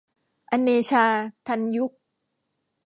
[0.51, 1.05] อเนชา
[1.47, 1.91] ทันยุค